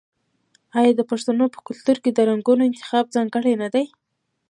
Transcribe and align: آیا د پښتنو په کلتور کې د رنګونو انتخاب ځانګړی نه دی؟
آیا 0.79 0.91
د 0.97 1.01
پښتنو 1.11 1.45
په 1.53 1.59
کلتور 1.67 1.97
کې 2.03 2.11
د 2.13 2.19
رنګونو 2.29 2.63
انتخاب 2.69 3.05
ځانګړی 3.15 3.53
نه 3.61 3.67
دی؟ 3.73 3.85